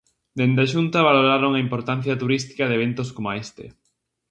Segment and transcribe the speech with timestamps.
[0.37, 3.65] Dende a Xunta, valoraron a importancia turística de eventos coma este.